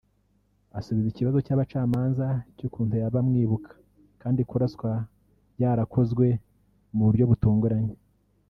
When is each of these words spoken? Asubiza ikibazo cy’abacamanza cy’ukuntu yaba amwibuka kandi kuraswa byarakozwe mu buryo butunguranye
Asubiza 0.77 1.07
ikibazo 1.09 1.37
cy’abacamanza 1.45 2.25
cy’ukuntu 2.57 2.93
yaba 3.01 3.17
amwibuka 3.23 3.71
kandi 4.21 4.41
kuraswa 4.49 4.91
byarakozwe 5.55 6.25
mu 6.95 7.03
buryo 7.07 7.25
butunguranye 7.31 7.95